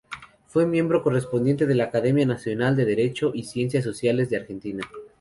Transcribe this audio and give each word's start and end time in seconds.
Fue 0.47 0.65
miembro 0.65 1.03
correspondiente 1.03 1.67
de 1.67 1.75
la 1.75 1.83
Academia 1.83 2.25
Nacional 2.25 2.75
de 2.75 2.85
Derecho 2.85 3.33
y 3.35 3.43
Ciencias 3.43 3.83
Sociales 3.83 4.31
de 4.31 4.37
Argentina. 4.37 4.81